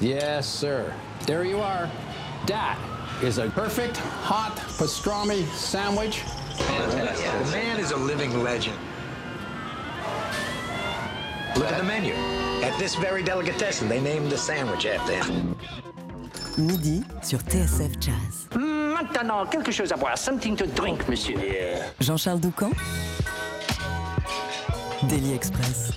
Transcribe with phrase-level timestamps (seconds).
[0.00, 0.92] Yes, sir.
[1.26, 1.90] There you are.
[2.46, 2.78] That
[3.22, 6.22] is a perfect hot pastrami sandwich.
[6.58, 8.76] The man is a living legend.
[11.56, 12.12] Look at the menu.
[12.62, 15.56] At this very delicatessen, they named the sandwich after him.
[16.58, 18.48] Midi sur TSF Jazz.
[18.52, 20.18] Hmm, maintenant, quelque chose à boire.
[20.18, 21.36] Something to drink, monsieur.
[22.00, 22.72] Jean-Charles Doucan
[25.08, 25.92] Daily Express.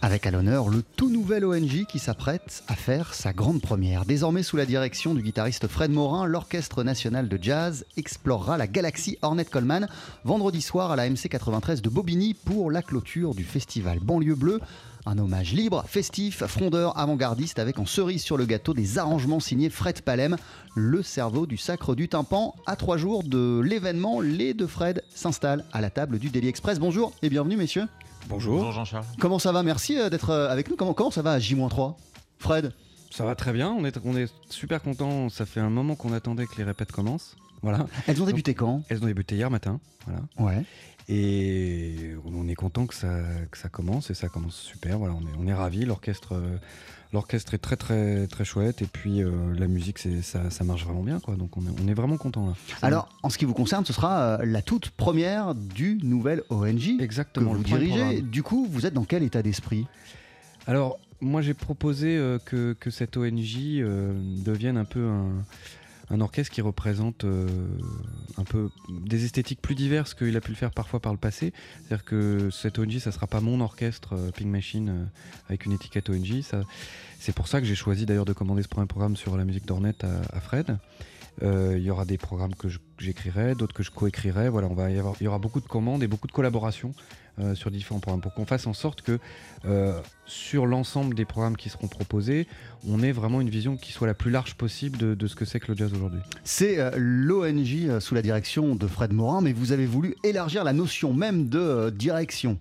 [0.00, 4.04] Avec à l'honneur le tout nouvel ONG qui s'apprête à faire sa grande première.
[4.04, 9.18] Désormais sous la direction du guitariste Fred Morin, l'Orchestre national de jazz explorera la galaxie
[9.22, 9.88] Ornette Coleman
[10.22, 14.60] vendredi soir à la MC 93 de Bobigny pour la clôture du festival Banlieue Bleue.
[15.04, 19.70] Un hommage libre, festif, frondeur, avant-gardiste avec en cerise sur le gâteau des arrangements signés
[19.70, 20.36] Fred Palem,
[20.76, 22.54] le cerveau du sacre du tympan.
[22.66, 26.78] À trois jours de l'événement, les deux Fred s'installent à la table du Daily Express.
[26.78, 27.88] Bonjour et bienvenue messieurs.
[28.28, 28.72] Bonjour.
[28.72, 29.06] Jean-Charles.
[29.18, 30.76] Comment ça va Merci euh, d'être euh, avec nous.
[30.76, 31.94] Comment, comment ça va à J-3
[32.38, 32.72] Fred?
[33.10, 35.30] Ça va très bien, on est, on est super content.
[35.30, 37.36] Ça fait un moment qu'on attendait que les répètes commencent.
[37.62, 37.86] Voilà.
[38.06, 38.82] Elles ont débuté quand?
[38.88, 39.80] Elles ont débuté hier matin.
[40.06, 40.20] Voilà.
[40.38, 40.64] Ouais.
[41.10, 44.98] Et on est content que ça, que ça commence et ça commence super.
[44.98, 45.86] Voilà, on est, on est ravis.
[45.86, 46.58] L'orchestre, euh,
[47.14, 50.84] l'orchestre est très très très chouette et puis euh, la musique, c'est, ça, ça marche
[50.84, 51.36] vraiment bien quoi.
[51.36, 52.52] Donc on est, on est vraiment content là.
[52.82, 57.00] Alors, en ce qui vous concerne, ce sera euh, la toute première du nouvel ONG
[57.00, 57.52] Exactement.
[57.52, 57.88] que vous dirigez.
[57.88, 58.20] programme.
[58.20, 59.86] Du coup, vous êtes dans quel état d'esprit?
[60.66, 63.82] Alors, moi j'ai proposé que, que cette ONG
[64.44, 65.42] devienne un peu un,
[66.10, 67.46] un orchestre qui représente euh,
[68.36, 71.52] un peu des esthétiques plus diverses qu'il a pu le faire parfois par le passé.
[71.80, 75.04] C'est-à-dire que cette ONG, ça sera pas mon orchestre euh, Pink Machine euh,
[75.48, 76.42] avec une étiquette ONG.
[77.18, 79.66] C'est pour ça que j'ai choisi d'ailleurs de commander ce premier programme sur la musique
[79.66, 80.78] d'Ornette à Fred.
[81.42, 84.48] Euh, Il y aura des programmes que j'écrirai, d'autres que je coécrirai.
[84.48, 86.92] Voilà, on va y avoir, il y aura beaucoup de commandes et beaucoup de collaborations
[87.40, 89.18] euh, sur différents programmes pour qu'on fasse en sorte que
[89.64, 92.48] euh, sur l'ensemble des programmes qui seront proposés,
[92.86, 95.60] on ait vraiment une vision qui soit la plus large possible de, ce que c'est
[95.60, 96.20] que jazz aujourd'hui.
[96.42, 100.72] C'est euh, euh, sous la direction de Fred Morin, mais vous avez voulu élargir la
[100.72, 102.58] notion même de direction.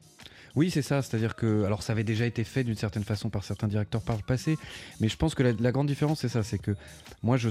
[0.57, 1.03] Oui, c'est ça.
[1.03, 4.15] C'est-à-dire que, alors, ça avait déjà été fait d'une certaine façon par certains directeurs par
[4.15, 4.57] le passé,
[4.99, 6.75] mais je pense que la, grande différence, c'est ça, c'est que
[7.21, 7.49] moi, je,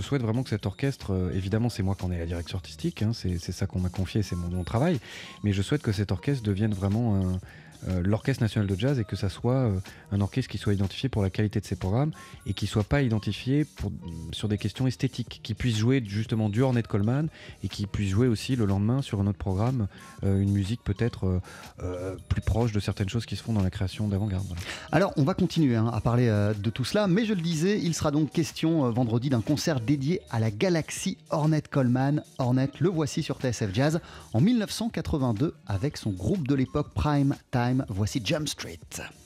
[0.00, 3.02] souhaite vraiment que cet orchestre, euh, évidemment, c'est moi qui en ai la direction artistique,
[3.02, 5.00] hein, c'est ça qu'on m'a confié, c'est mon, mon travail,
[5.44, 7.38] mais je souhaite que cet orchestre devienne vraiment un-
[8.02, 9.78] l'orchestre national de jazz et que ça soit euh,
[10.12, 12.12] un orchestre qui soit identifié pour la qualité de ses programmes
[12.46, 13.92] et qui soit pas identifié pour,
[14.32, 17.28] sur des questions esthétiques, qui puisse jouer justement du Ornette Coleman
[17.62, 19.88] et qui puisse jouer aussi le lendemain sur un autre programme
[20.24, 21.40] euh, une musique peut-être euh,
[21.82, 24.46] euh, plus proche de certaines choses qui se font dans la création d'avant-garde.
[24.92, 27.78] Alors, on va continuer hein, à parler euh, de tout cela, mais je le disais,
[27.78, 32.22] il sera donc question euh, vendredi d'un concert dédié à la galaxie Ornette Coleman.
[32.38, 34.00] Ornette, le voici sur TSF Jazz
[34.32, 37.65] en 1982 avec son groupe de l'époque Prime Time.
[37.88, 39.25] Voici Jump Street.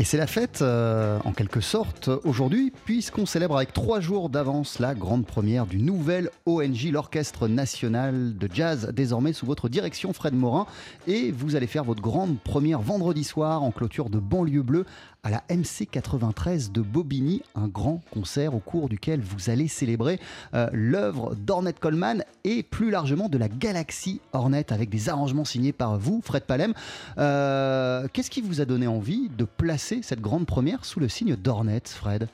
[0.00, 4.78] Et c'est la fête, euh, en quelque sorte, aujourd'hui, puisqu'on célèbre avec trois jours d'avance
[4.78, 10.32] la grande première du nouvel ONJ, l'Orchestre National de Jazz, désormais sous votre direction, Fred
[10.32, 10.64] Morin.
[11.06, 14.86] Et vous allez faire votre grande première vendredi soir en clôture de Banlieue Bleue
[15.22, 20.18] à la MC 93 de Bobigny, un grand concert au cours duquel vous allez célébrer
[20.54, 25.72] euh, l'œuvre d'Ornette Coleman et plus largement de la galaxie Ornette avec des arrangements signés
[25.72, 26.72] par vous, Fred Palem.
[27.18, 31.36] Euh, Qu'est-ce qui vous a donné envie de placer cette grande première sous le signe
[31.36, 32.28] d'Ornette, Fred?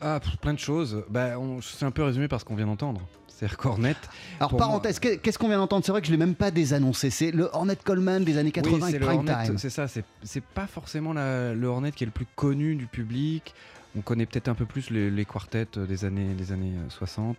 [0.00, 1.04] Ah, plein de choses.
[1.10, 1.32] Bah,
[1.62, 3.02] c'est un peu résumé par ce qu'on vient d'entendre.
[3.28, 4.08] C'est-à-dire qu'Ornette.
[4.38, 5.84] Alors, parenthèse, qu'est- qu'est-ce qu'on vient d'entendre?
[5.84, 7.08] C'est vrai que je ne l'ai même pas désannoncé.
[7.10, 9.58] C'est le Ornette Coleman des années 80 Oui, c'est et le prime Hornet, time.
[9.58, 12.86] c'est ça, c'est c'est pas forcément la- le Hornet qui est le plus connu du
[12.86, 13.54] public.
[13.96, 17.36] On connaît peut-être un peu plus les, les quartets des années, des années euh, 60.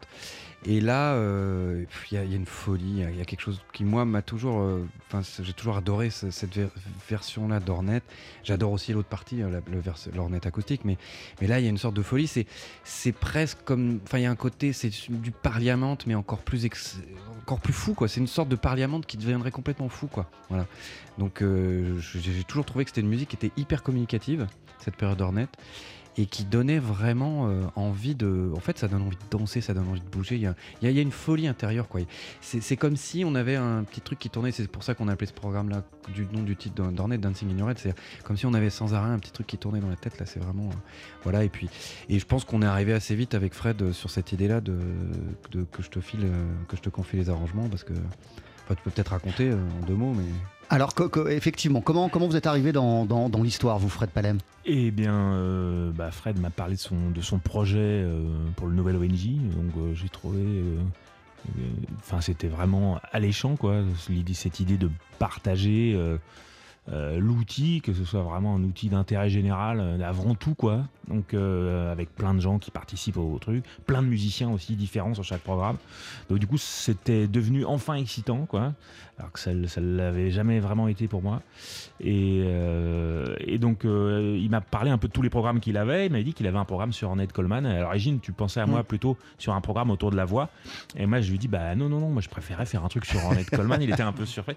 [0.65, 4.03] Et là, euh, il y, a- une folie, il y a- quelque chose qui, moi,
[4.03, 4.59] m'a toujours.
[4.61, 6.69] euh, Enfin, j'ai toujours adoré ce- cette ver-
[7.09, 8.01] version-là d'Hornet.
[8.43, 9.61] J'adore aussi l'autre partie, euh,
[10.13, 10.81] l'Hornet acoustique.
[10.85, 10.97] Mais,
[11.39, 12.27] mais là, il y a une sorte de folie.
[12.83, 13.99] C'est presque comme.
[14.03, 16.67] Enfin, il y a un côté, c'est du parliament, mais encore plus,
[17.41, 18.07] encore plus fou, quoi.
[18.09, 20.29] C'est une sorte de parliament qui deviendrait complètement fou, quoi.
[20.49, 20.67] Voilà.
[21.17, 24.47] Donc euh, j'ai toujours trouvé que c'était une musique qui était hyper communicative,
[24.79, 25.49] cette période d'Ornette,
[26.17, 28.51] et qui donnait vraiment euh, envie de...
[28.55, 30.35] En fait, ça donne envie de danser, ça donne envie de bouger.
[30.35, 32.01] Il y a, une folie intérieure, quoi.
[32.41, 35.13] C'est comme si on avait un petit truc qui tournait, c'est pour ça qu'on a
[35.13, 37.77] appelé ce programme-là du nom du titre d'Ornette, Dancing Head.
[37.77, 40.19] C'est comme si on avait sans arrêt un petit truc qui tournait dans la tête,
[40.19, 40.69] là, c'est vraiment...
[40.69, 40.75] euh,
[41.23, 41.69] voilà, et puis...
[42.09, 44.77] Et je pense qu'on est arrivé assez vite avec Fred euh, sur cette idée-là de,
[45.71, 46.29] que je te file,
[46.67, 47.93] que je te confie les arrangements, parce que...
[48.69, 50.23] Tu peux peut-être raconter en deux mots, mais...
[50.71, 50.93] Alors,
[51.29, 54.37] effectivement, comment, vous êtes arrivé dans, l'histoire, vous, Fred Palem?
[54.63, 58.23] Eh bien, euh, bah, Fred m'a parlé de son, projet euh,
[58.55, 60.39] pour le nouvel ONJ, donc euh, j'ai trouvé.
[61.99, 63.81] Enfin, c'était vraiment alléchant, quoi.
[64.33, 65.99] Cette idée de partager
[66.87, 70.85] l'outil, que ce soit vraiment un outil d'intérêt général, avant tout, quoi.
[71.09, 75.25] Donc, avec plein de gens qui participent au truc, plein de musiciens aussi différents sur
[75.25, 75.75] chaque programme.
[76.29, 78.73] Donc, du coup, c'était devenu enfin excitant, quoi.
[79.21, 81.43] Alors que ça ne l'avait jamais vraiment été pour moi.
[81.99, 85.77] Et, euh, et donc, euh, il m'a parlé un peu de tous les programmes qu'il
[85.77, 86.07] avait.
[86.07, 87.63] Il m'a dit qu'il avait un programme sur Ornette Coleman.
[87.67, 88.85] À l'origine, tu pensais à moi Mm.
[88.85, 90.49] plutôt sur un programme autour de la voix.
[90.97, 92.87] Et moi, je lui ai dit, bah non, non, non, moi, je préférais faire un
[92.87, 93.79] truc sur Ornette Coleman.
[93.79, 94.55] Il était un peu surpris.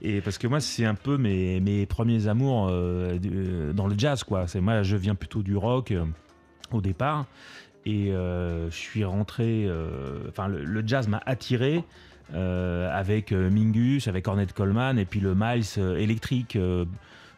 [0.00, 4.22] Et parce que moi, c'est un peu mes, mes premiers amours euh, dans le jazz,
[4.22, 4.46] quoi.
[4.46, 5.92] C'est moi, je viens plutôt du rock
[6.70, 7.26] au départ.
[7.84, 9.68] Et je suis rentré.
[10.28, 11.82] Enfin, le, le jazz m'a attiré.
[12.32, 16.86] Euh, avec euh, Mingus, avec Ornette Coleman, et puis le Miles euh, électrique, le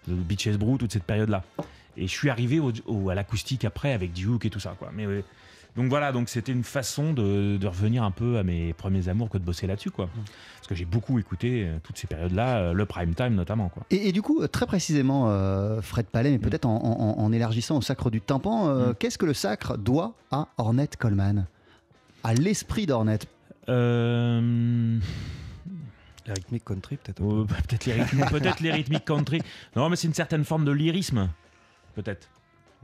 [0.07, 1.43] Beaches Brew, toute cette période-là.
[1.97, 4.75] Et je suis arrivé au- au- à l'acoustique après avec Duke et tout ça.
[4.79, 4.91] Quoi.
[4.95, 5.07] Mais,
[5.77, 9.29] donc voilà, donc c'était une façon de, de revenir un peu à mes premiers amours
[9.29, 9.91] que de bosser là-dessus.
[9.91, 10.09] quoi.
[10.57, 13.69] Parce que j'ai beaucoup écouté toutes ces périodes-là, le prime time notamment.
[13.69, 13.83] Quoi.
[13.91, 17.77] et, et du coup, très précisément, euh, Fred Palem, et peut-être en, en- en élargissant
[17.79, 18.95] au sacre du tympan, euh, Mm.
[18.99, 21.47] qu'est-ce que le sacre doit à Ornette Coleman?
[22.25, 23.27] À l'esprit d'Ornette
[23.69, 24.99] Euh,
[26.27, 27.21] rythmique country, peut-être.
[27.23, 27.55] Oh, peu.
[27.55, 29.43] peut-être les, rythmiques- peut-être les rythmiques country.
[29.75, 31.29] Non, mais c'est une certaine forme de lyrisme,
[31.95, 32.29] peut-être.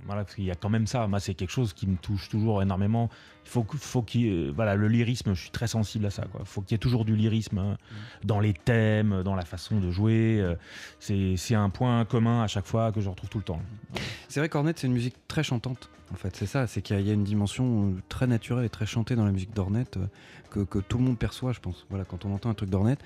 [0.04, 1.06] Voilà, parce qu'il y a quand même ça.
[1.06, 3.08] Moi, c'est quelque chose qui me touche toujours énormément.
[3.44, 6.24] Il faut, faut qu'il ait- voilà, le lyrisme, je suis très sensible à ça.
[6.40, 7.78] Il faut qu'il y ait toujours du lyrisme hein,
[8.24, 10.40] dans les thèmes, dans la façon de jouer.
[10.40, 10.56] euh,
[10.98, 13.60] C'est un point commun à chaque fois que je retrouve tout le temps.
[14.28, 15.88] C'est vrai qu'Ornette, c'est une musique très chantante.
[16.12, 18.86] En fait, c'est ça, c'est qu'il y, a- une dimension euh, très naturelle et très
[18.86, 20.06] chantée dans la musique d'Ornette euh,
[20.50, 21.86] que, que tout le monde perçoit, je pense.
[21.90, 23.00] Voilà, quand on entend un truc d'Ornette,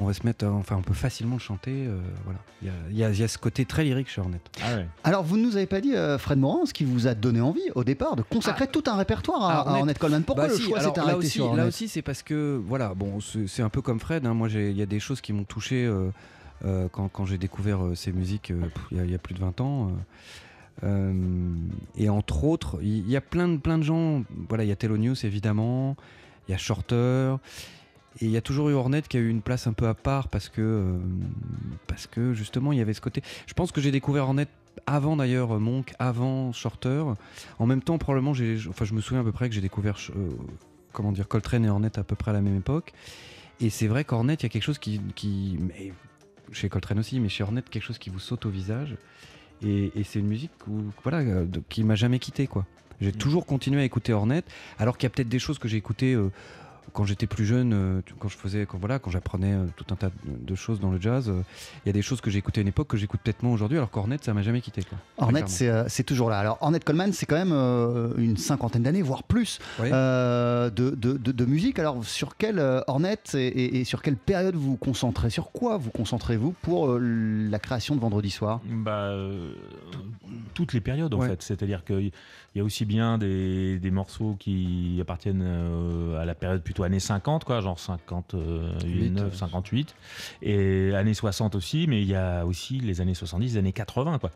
[0.00, 1.86] on va se mettre, euh, enfin, on peut facilement le chanter.
[1.86, 4.08] euh, voilà, il y a, il y a- il y a ce côté très lyrique
[4.08, 4.48] chez Ornette.
[4.64, 4.86] Ah ouais.
[5.04, 7.40] Alors, vous ne nous avez pas dit, euh, Fred Morin, ce qui vous a donné
[7.40, 9.80] envie au départ de consacrer tout un répertoire à, Ah, à Ornette.
[9.80, 10.22] Ornette Coleman.
[10.24, 12.60] Pourquoi Bah le si, choix s'est là arrêté aussi, sur là aussi, c'est parce que
[12.66, 14.26] voilà, bon, c'est un peu comme Fred.
[14.26, 16.10] hein, moi, il y a des choses qui m'ont touché euh,
[16.64, 18.50] euh, quand, quand j'ai découvert euh, ces musiques.
[18.50, 19.88] euh, Il y, a- il y a plus de 20 ans.
[19.88, 21.12] euh, euh,
[21.96, 24.22] et entre autres, il il y, a plein de plein de gens.
[24.48, 25.96] Voilà, il y a Thelonious évidemment.
[26.48, 27.36] Il y a Shorter.
[28.18, 29.94] Et il y a toujours eu Hornet qui a eu une place un peu à
[29.94, 30.98] part parce que, euh,
[31.86, 33.22] parce que justement il y avait ce côté.
[33.46, 34.48] Je pense que j'ai découvert Hornet
[34.86, 37.04] avant d'ailleurs Monk, avant Shorter.
[37.58, 39.96] En même temps, probablement, j'ai, enfin, je me souviens à peu près que j'ai découvert
[40.16, 40.30] euh,
[40.92, 42.92] comment dire Coltrane et Hornet à peu près à la même époque.
[43.60, 45.92] Et c'est vrai qu'Hornet, il y a quelque chose qui, qui mais
[46.52, 48.96] chez Coltrane aussi, mais chez Hornet, quelque chose qui vous saute au visage.
[49.62, 52.66] Et, et c'est une musique où, voilà, euh, qui m'a jamais quitté quoi.
[53.00, 54.42] J'ai toujours continué à écouter Hornet,
[54.78, 56.30] alors qu'il y a peut-être des choses que j'ai écoutées euh,
[56.92, 59.96] quand j'étais plus jeune, euh, quand je faisais, quand voilà, quand j'apprenais euh, tout un
[59.96, 61.42] tas de, choses dans le jazz, euh,
[61.84, 63.78] il y a des choses que j'écoutais à une époque que j'écoute peut-être moins aujourd'hui,
[63.78, 64.82] alors qu'Ornette, ça m'a jamais quitté.
[64.82, 64.98] Quoi.
[65.28, 65.46] Clairement.
[65.48, 66.38] c'est euh, c'est toujours là.
[66.38, 71.16] Alors, Hornet Coleman, c'est quand même euh, une cinquantaine d'années, voire plus, euh, de, de-
[71.16, 71.78] de- de musique.
[71.78, 75.50] Alors, sur quelle euh, Hornet et, et- et sur quelle période vous vous concentrez Sur
[75.52, 76.98] quoi vous concentrez-vous pour euh,
[77.50, 78.60] la création de Vendredi soir?
[78.64, 79.52] Bah, euh,
[80.54, 81.28] toutes les périodes en Ouais.
[81.28, 81.42] fait.
[81.42, 82.10] C'est-à-dire qu'il
[82.54, 87.00] y a aussi bien des, des morceaux qui appartiennent euh, à la période plutôt années
[87.00, 89.36] 50, quoi, genre 58, Huit, 9, euh.
[89.36, 89.94] 58,
[90.42, 94.18] et années 60 aussi, mais il y a aussi les années 70, les années 80,
[94.18, 94.30] quoi.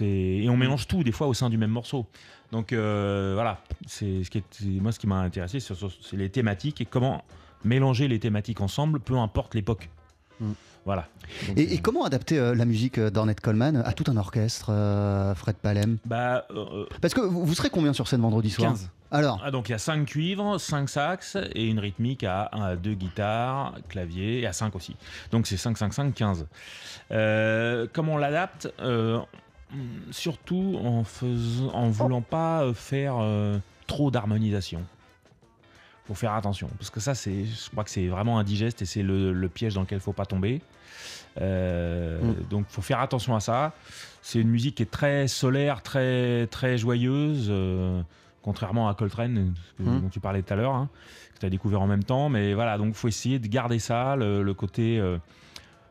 [0.00, 2.06] Et on mélange tout des fois au sein du même morceau.
[2.52, 5.74] Donc euh, voilà, c'est ce qui est, c'est- moi ce qui m'a intéressé, c'est
[6.16, 7.22] les thématiques et comment
[7.64, 9.88] mélanger les thématiques ensemble, peu importe l'époque.
[10.40, 10.52] Mm.
[10.84, 11.06] Voilà.
[11.48, 14.16] Donc, et, et euh, comment adapter euh, la musique euh, d'Ornette Coleman à tout un
[14.16, 15.96] orchestre, euh, Fred Palem?
[16.04, 18.70] Bah, euh, Parce que vous, vous serez combien sur scène vendredi soir?
[18.72, 18.90] 15.
[19.10, 22.62] Alors, Ah, donc il y a 5 cuivres, 5 sax et une rythmique à 1
[22.62, 24.96] à 2 guitares, clavier et à 5 aussi.
[25.30, 26.46] Donc c'est 5, 5, 5, 15.
[27.12, 29.20] Euh, comment on l'adapte Euh,
[30.12, 34.82] Surtout en faisant, en voulant pas euh, faire euh, trop d'harmonisation.
[36.06, 39.02] Faut faire attention parce que ça c'est, je crois que c'est vraiment indigeste et c'est
[39.02, 40.60] le, le piège dans lequel faut pas tomber.
[41.40, 42.34] Euh, Mm.
[42.50, 43.72] Donc faut faire attention à ça.
[44.22, 47.48] C'est une musique qui est très solaire, très très joyeuse.
[47.50, 48.02] euh,
[48.42, 50.00] contrairement à Coltrane Mm.
[50.00, 50.88] dont tu parlais tout à l'heure, hein,
[51.34, 52.28] que tu as découvert en même temps.
[52.28, 55.16] Mais voilà, donc faut essayer de garder ça, le, le côté, euh,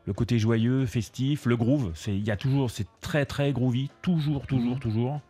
[0.06, 1.90] le côté joyeux, festif, le groove.
[1.94, 5.20] C'est, il y a toujours, c'est très très groovy, toujours, toujours, toujours.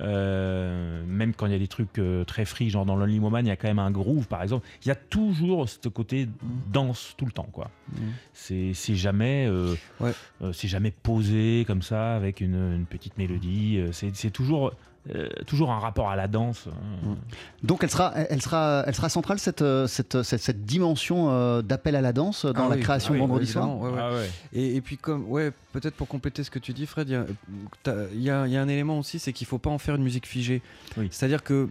[0.00, 3.44] Euh, même quand il y a des trucs euh, très free, genre dans Lonely Woman,
[3.44, 4.66] il y a quand même un groove, par exemple.
[4.84, 6.28] Il y a toujours ce côté
[6.72, 7.70] danse tout le temps, quoi.
[7.92, 8.12] Mhm.
[8.32, 10.12] C'est, c'est jamais, euh, Ouais.
[10.52, 13.80] c'est jamais posé comme ça avec une, une petite mélodie.
[13.92, 14.72] C'est, c'est toujours,
[15.14, 16.68] euh, toujours un rapport à la danse.
[16.68, 17.16] hein.
[17.64, 21.60] donc elle sera, elle sera, elle sera centrale cette, euh, cette, cette, cette dimension euh,
[21.62, 23.98] d'appel à la danse dans Ah la oui, création ah oui, vendredi évidemment, soir ouais,
[23.98, 24.04] ouais.
[24.04, 24.30] Ah ouais.
[24.52, 28.30] Et, et puis comme ouais, peut-être pour compléter ce que tu dis, Fred, il y
[28.30, 30.62] a- y, y un élément aussi, c'est qu'il faut pas en faire une musique figée.
[30.96, 31.08] Oui.
[31.10, 31.68] C'est-à-dire que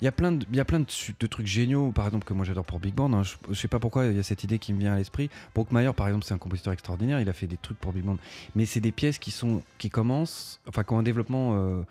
[0.00, 2.32] il y a plein de, il y a plein de, trucs géniaux, par exemple que
[2.32, 3.12] moi j'adore pour Big Band.
[3.12, 3.22] hein.
[3.22, 5.28] Je, je sais pas pourquoi il y a cette idée qui me vient à l'esprit.
[5.54, 7.20] Brockmeyer, par exemple, c'est un compositeur extraordinaire.
[7.20, 8.16] Il a fait des trucs pour Big Band,
[8.54, 11.52] mais c'est des pièces qui sont, qui commencent, enfin, qui ont un développement.
[11.56, 11.82] euh,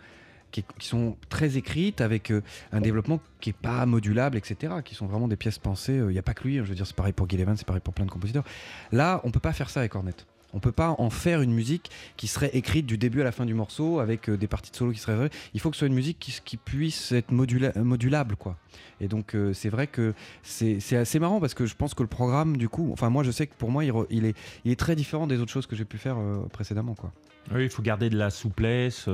[0.50, 2.42] qui, sont très écrites avec euh,
[2.72, 4.74] un développement qui est pas modulable, etc.
[4.84, 5.98] Qui sont vraiment des pièces pensées.
[5.98, 6.58] euh, Il n'y a pas que lui.
[6.58, 8.44] hein, je veux dire, c'est pareil pour Gil Evans, c'est pareil pour plein de compositeurs.
[8.92, 10.26] Là, on peut pas faire ça avec Ornette.
[10.52, 13.46] On peut pas en faire une musique qui serait écrite du début à la fin
[13.46, 15.30] du morceau avec euh, des parties de solo qui seraient vraies.
[15.54, 18.56] Il faut que ce soit une musique qui, puisse être modula- modulable, quoi.
[19.00, 22.56] Et donc c'est vrai que c'est assez marrant parce que je pense que le programme,
[22.56, 24.94] du coup, enfin moi je sais que pour moi il, il est, il est très
[24.94, 26.16] différent des autres choses que j'ai pu faire
[26.52, 27.12] précédemment, quoi.
[27.54, 29.08] Oui, il faut garder de la souplesse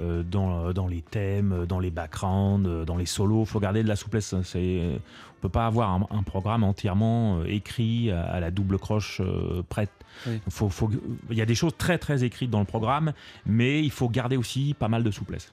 [0.00, 3.42] dans, dans les thèmes, euh, dans les backgrounds, euh, dans les solos.
[3.42, 4.34] Il faut garder de la souplesse.
[4.34, 4.42] On
[5.40, 9.62] peut pas avoir un, un programme entièrement euh, écrit à, à la double croche euh,
[9.68, 9.90] prête.
[10.28, 10.40] Oui.
[10.48, 10.90] Faut, faut-
[11.30, 13.12] il y a des choses très très écrites dans le programme,
[13.46, 15.50] mais il faut garder aussi pas mal de souplesse.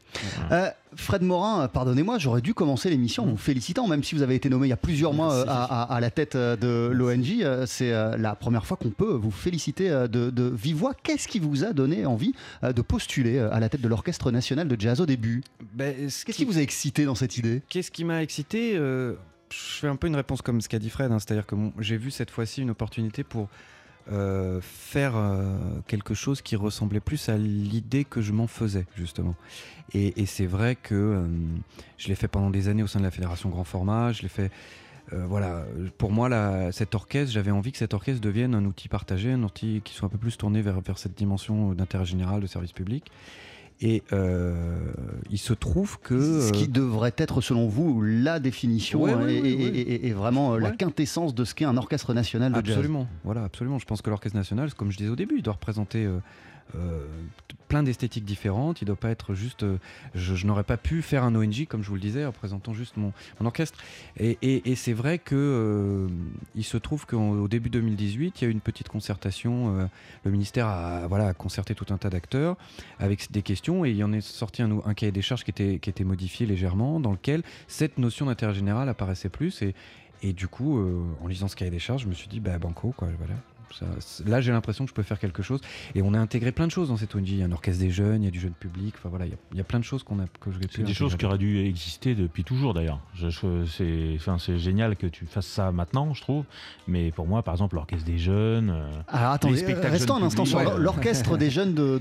[0.51, 4.21] Euh, Fred Morin, euh, pardonnez-moi, j'aurais dû commencer l'émission en vous félicitant, même si vous
[4.21, 6.55] avez été nommé il y a plusieurs mois euh, à, à- à la tête euh,
[6.55, 7.41] de l'ONG.
[7.41, 10.93] euh, C'est euh, la première fois qu'on peut vous féliciter euh, de, de vive voix.
[11.01, 12.33] Qu'est-ce qui vous a donné envie
[12.63, 15.43] euh, de postuler euh, à la tête de l'Orchestre national de jazz au début
[15.77, 17.61] Qu'est-ce qui vous a excité dans cette idée?
[17.69, 19.15] Qu'est-ce qui m'a excité euh,
[19.51, 21.97] Je fais un peu une réponse comme ce qu'a dit Fred, hein, c'est-à-dire que j'ai
[21.97, 23.49] vu cette fois-ci une opportunité pour
[24.11, 29.35] euh, faire euh, quelque chose qui ressemblait plus à l'idée que je m'en faisais, justement.
[29.93, 31.27] Et, et c'est vrai que euh,
[31.97, 34.29] je l'ai fait pendant des années au sein de la Fédération Grand Format, je l'ai
[34.29, 34.51] fait.
[35.11, 35.65] voilà,
[35.97, 39.43] pour moi, là, cet orchestre, j'avais envie que cet orchestre devienne un outil partagé, un
[39.43, 42.71] outil qui soit un peu plus tourné vers, vers cette dimension d'intérêt général, de service
[42.71, 43.11] public.
[43.83, 44.77] Et euh,
[45.31, 46.41] il se trouve que.
[46.41, 49.63] Ce qui euh, devrait être, selon vous, la définition Ouais, ouais, et, ouais, et- ouais.
[49.79, 52.75] et- et vraiment euh, la quintessence de ce qu'est un orchestre national de jazz.
[52.77, 53.79] Absolument, voilà, absolument.
[53.79, 56.19] Je pense que l'orchestre national, comme je disais au début, il doit représenter euh,
[57.71, 58.81] plein d'esthétiques différentes.
[58.81, 59.63] Il doit pas être juste.
[59.63, 59.77] euh,
[60.13, 62.97] je n'aurais pas pu faire un ONG, comme je vous le disais, en présentant juste
[62.97, 63.79] mon, orchestre.
[64.19, 66.07] Et, c'est vrai que euh,
[66.53, 69.79] il se trouve qu'au début 2018, il y a eu une petite concertation.
[69.79, 69.85] euh,
[70.25, 72.57] le ministère a voilà concerté tout un tas d'acteurs
[72.99, 75.79] avec des questions et il y en est sorti un, cahier des charges qui était
[75.79, 79.63] qui était modifié légèrement, dans lequel cette notion d'intérêt général apparaissait plus
[80.23, 82.59] et du coup, euh, en lisant ce cahier des charges, je me suis dit, bah
[82.59, 83.33] banco, quoi, voilà.
[83.73, 85.61] Ça- là, j'ai l'impression que je peux faire quelque chose.
[85.95, 87.27] Et on a intégré plein de choses dans cette ONG.
[87.29, 88.95] Il y a un orchestre des jeunes, il y a du jeune public.
[88.97, 90.67] Enfin voilà, il y a, il y a plein de choses qu'on a que j'aurais
[90.67, 90.75] pu.
[90.77, 92.99] C'est des choses qui auraient dû exister depuis toujours d'ailleurs.
[93.13, 96.45] Je- je- c'est, enfin, c'est génial que tu fasses ça maintenant, je trouve.
[96.87, 98.69] Mais pour moi, par exemple, l'orchestre des jeunes.
[98.71, 101.99] euh, Alors attendez, Les spectacles restons un instant sur l'orchestre des jeunes de,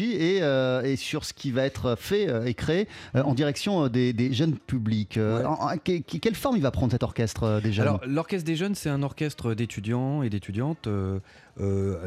[0.00, 3.84] et, euh, et sur ce qui va être fait euh, et créé euh, en direction
[3.84, 5.16] euh, des, des jeunes publics.
[5.16, 5.44] Euh, Ouais.
[5.44, 7.86] en- en- que- que- quelle forme il va prendre cet orchestre euh, des jeunes?
[7.86, 11.09] Alors, l'orchestre des jeunes, c'est un orchestre d'étudiants et d'étudiantes euh, euh,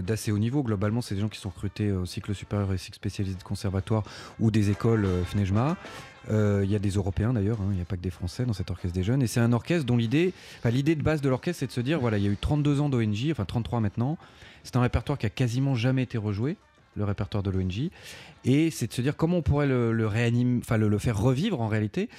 [0.01, 0.63] d'assez haut niveau.
[0.63, 4.03] Globalement, c'est des gens qui sont recrutés au cycle supérieur et cycle spécialisé de conservatoire
[4.39, 5.77] ou des écoles euh, FNEJMA.
[6.31, 8.45] Euh, Il y a des Européens d'ailleurs, hein, il n'y a pas que des Français
[8.45, 9.21] dans cet orchestre des jeunes.
[9.21, 10.33] Et c'est un orchestre dont l'idée,
[10.65, 12.79] l'idée de base de l'orchestre, c'est de se dire voilà, il y a eu 32
[12.79, 14.17] ans d'ONG, enfin 33 maintenant.
[14.63, 16.55] C'est un répertoire qui a quasiment jamais été rejoué,
[16.95, 17.89] le répertoire de l'ONG.
[18.45, 21.67] Et c'est de se dire comment on pourrait le, réanimer, enfin le, faire revivre en
[21.67, 22.09] réalité.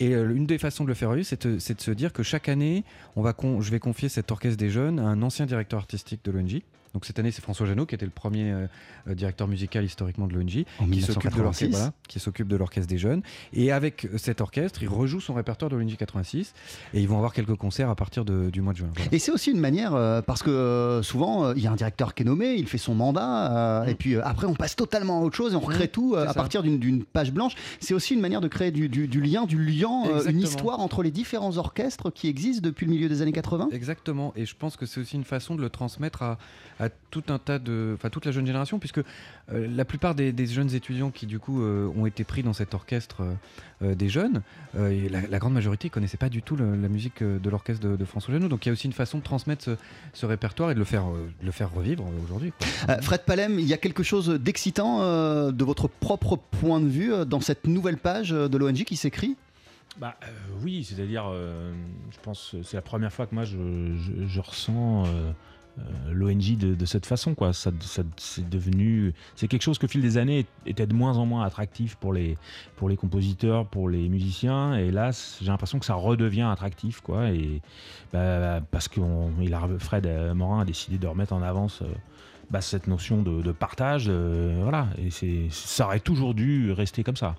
[0.00, 2.48] Et euh, une des façons de le faire revivre, c'est de, se dire que chaque
[2.48, 2.84] année,
[3.16, 6.62] je vais confier cet orchestre des jeunes à un ancien directeur artistique de l'ONG.
[6.94, 8.66] Donc cette année, c'est François Janot qui était le premier euh,
[9.08, 11.42] euh, directeur musical historiquement de l'ONG, qui s'occupe de 1986.
[11.42, 13.22] l'orchestre, voilà, qui s'occupe de l'orchestre des jeunes.
[13.52, 16.54] Et avec euh, cet orchestre, il rejoue son répertoire de l'ONG 86
[16.94, 18.88] et ils vont avoir quelques concerts à partir de- du mois de juin.
[18.94, 19.10] Voilà.
[19.12, 22.14] Et c'est aussi une manière, euh, parce que euh, souvent, il y a un directeur
[22.14, 25.22] qui est nommé, il fait son mandat, et puis euh, après, on passe totalement à
[25.24, 26.18] autre chose et on recrée tout Mm.
[26.18, 26.34] à ça.
[26.34, 27.54] partir d'une- page blanche.
[27.80, 30.80] C'est aussi une manière de créer du, du- du lien, du liant, euh, une histoire
[30.80, 33.68] entre les différents orchestres qui existent depuis le milieu des années 80.
[33.72, 36.38] Exactement, et je pense que c'est aussi une façon de le transmettre à,
[36.78, 39.02] à tout un tas de, enfin toute la jeune génération, puisque euh,
[39.50, 42.74] la plupart des, des jeunes étudiants qui du coup euh, ont été pris dans cet
[42.74, 43.22] orchestre
[43.82, 44.42] euh, des jeunes,
[44.76, 47.86] euh, et la, la grande majorité connaissait pas du tout le- la musique de l'orchestre
[47.88, 48.48] de, de François Janot.
[48.48, 49.76] Donc il y a aussi une façon de transmettre ce,
[50.12, 52.52] ce répertoire et de le faire, euh, de le faire revivre aujourd'hui.
[52.88, 56.88] Euh, Fred Palem, il y a quelque chose d'excitant euh, de votre propre point de
[56.88, 59.36] vue dans cette nouvelle page de l'ONG qui s'écrit?
[59.98, 60.26] Bah euh,
[60.62, 61.72] oui, c'est-à-dire, euh,
[62.12, 63.56] je pense, que c'est la première fois que moi je,
[63.96, 65.32] je- je ressens euh,
[66.12, 67.52] l'ONG de, cette façon, quoi.
[67.52, 67.70] Ça,
[68.16, 71.44] c'est devenu, c'est quelque chose que au fil des années était de moins en moins
[71.44, 72.36] attractif pour les
[72.76, 75.10] pour les compositeurs, pour les musiciens, et là
[75.40, 77.30] j'ai l'impression que ça redevient attractif, quoi.
[77.30, 77.60] Et
[78.12, 79.00] bah, parce que
[79.78, 81.82] Fred euh, Morin a décidé de remettre en avance.
[82.50, 87.02] Bah, cette notion de, de partage, euh, voilà, et c'est, ça aurait toujours dû rester
[87.04, 87.34] comme ça.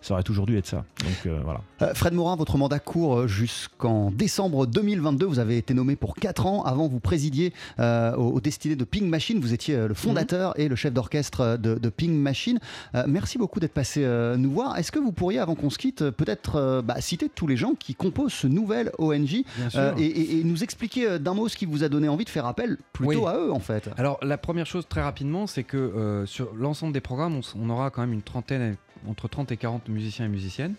[0.00, 0.84] Ça aurait toujours dû être ça.
[1.00, 1.60] Donc euh, voilà.
[1.82, 5.26] Euh, Fred Morin, votre mandat court jusqu'en décembre 2022.
[5.26, 6.62] Vous avez été nommé pour 4 ans.
[6.64, 9.38] Avant, vous présidiez euh, au, au destiné de Ping Machine.
[9.40, 12.58] Vous étiez le fondateur et le chef d'orchestre de, de Ping Machine.
[12.94, 14.78] Euh, merci beaucoup d'être passé euh, nous voir.
[14.78, 17.74] Est-ce que vous pourriez, avant qu'on se quitte, peut-être euh, bah, citer tous les gens
[17.78, 21.66] qui composent ce nouvel ONG euh, et, et- et nous expliquer d'un mot ce qui
[21.66, 23.28] vous a donné envie de faire appel plutôt Oui.
[23.28, 23.88] à eux, en fait?
[23.98, 27.90] Alors la première chose très rapidement, c'est que euh, sur l'ensemble des programmes, on aura
[27.90, 28.76] quand même une trentaine,
[29.08, 30.74] entre 30 et 40 musiciens et musiciennes.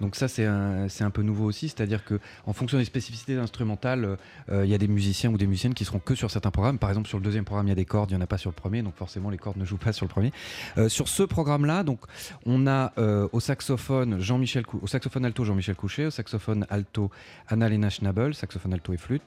[0.00, 4.16] Donc ça c'est un, peu nouveau aussi, c'est-à-dire que en fonction des spécificités instrumentales,
[4.50, 6.78] euh, il y a des musiciens ou des musiciennes qui seront que sur certains programmes.
[6.78, 8.26] Par exemple sur le deuxième programme il y a des cordes, il n'y en a
[8.26, 10.32] pas sur le premier, donc forcément les cordes ne jouent pas sur le premier.
[10.78, 12.00] Euh, sur ce programme-là, donc
[12.44, 17.10] on a euh, au saxophone Jean-Michel au saxophone alto Jean-Michel Couchet, au saxophone alto
[17.48, 19.22] Anna-Lena Schnabel, saxophone alto et flûte,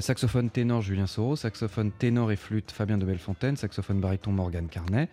[0.00, 5.08] saxophone ténor Julien Soro, saxophone ténor et flûte Fabien de Bellefontaine, saxophone baryton Morgane Carnet.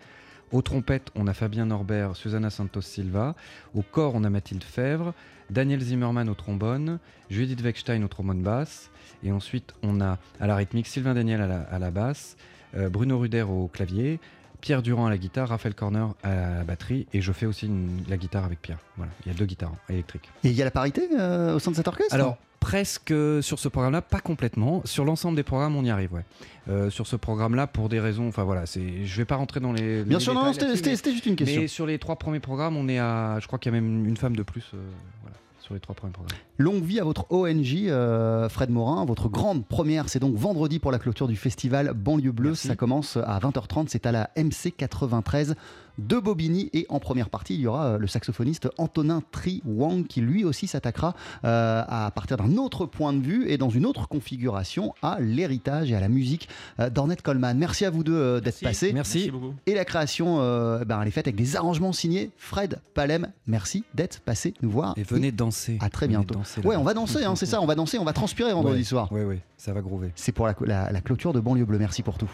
[0.52, 3.34] Aux trompettes, on a Fabien Norbert, Susanna Santos Silva.
[3.74, 5.12] Au corps, on a Mathilde Fèvre,
[5.50, 6.98] Daniel Zimmermann au trombone,
[7.30, 8.90] Judith Weckstein au trombone basse.
[9.24, 12.36] Et ensuite, on a à la rythmique Sylvain Daniel à la, à la basse,
[12.76, 14.20] euh, Bruno Ruder au clavier,
[14.60, 17.06] Pierre Durand à la guitare, Raphaël Corner à la batterie.
[17.12, 18.78] Et je fais aussi une- la guitare avec Pierre.
[18.96, 20.30] Voilà, il y a deux guitares électriques.
[20.44, 22.14] Et il y a la parité euh, au sein de cet orchestre?
[22.14, 24.82] Alors, presque sur ce programme-là, pas complètement.
[24.84, 26.24] Sur l'ensemble des programmes, on y arrive, ouais.
[26.68, 29.72] Euh, sur ce programme-là, pour des raisons, enfin voilà, c'est, je vais pas rentrer dans
[29.72, 30.02] les.
[30.02, 31.60] Bien les sûr, non, c'était juste une question.
[31.60, 34.06] Mais sur les trois premiers programmes, on est à, je crois qu'il y a même
[34.06, 34.78] une femme de plus, euh,
[35.22, 36.36] voilà, sur les trois premiers programmes.
[36.58, 39.04] Longue vie à votre ONG, euh, Fred Morin.
[39.04, 42.50] Votre grande première, c'est donc vendredi pour la clôture du festival Banlieue Bleue.
[42.50, 42.66] Merci.
[42.66, 43.86] Ça commence à 20h30.
[43.88, 45.54] C'est à la MC 93
[45.98, 46.70] de Bobigny.
[46.72, 50.44] Et en première partie, il y aura euh, le saxophoniste Antonin Tri Wang qui lui
[50.44, 54.94] aussi s'attaquera euh, à partir d'un autre point de vue et dans une autre configuration
[55.02, 56.48] à l'héritage et à la musique
[56.80, 57.56] euh, d'Ornette Coleman.
[57.56, 58.92] Merci à vous deux euh, d'être passés.
[58.92, 59.30] Merci.
[59.30, 59.54] beaucoup.
[59.66, 63.28] Et la création, euh, ben, elle est faite avec des arrangements signés Fred Palem.
[63.46, 64.94] Merci d'être passé nous voir.
[64.96, 65.78] Et venez danser.
[65.80, 66.34] À très Venez bientôt.
[66.34, 68.78] danser Ouais, on va danser, hein, c'est ça, on va danser, on va transpirer vendredi
[68.78, 68.84] Ouais.
[68.84, 69.10] soir.
[69.12, 70.12] Ouais, ouais, ça va groover.
[70.16, 71.78] C'est pour la, la- la clôture de Banlieue Bleue.
[71.78, 72.30] Merci pour tout.